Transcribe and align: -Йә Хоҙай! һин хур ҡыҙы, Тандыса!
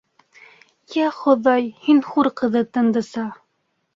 -Йә 0.95 1.09
Хоҙай! 1.17 1.67
һин 1.83 2.01
хур 2.07 2.31
ҡыҙы, 2.41 2.65
Тандыса! 2.79 3.27